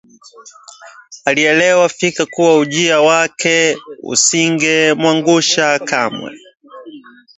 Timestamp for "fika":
1.89-2.25